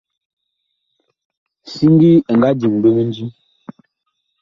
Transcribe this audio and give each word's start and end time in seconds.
Siŋgi 1.71 2.11
ɛ 2.29 2.31
nga 2.37 2.49
diŋ 2.59 2.73
ɓe 2.81 2.89
mindim. 2.95 3.29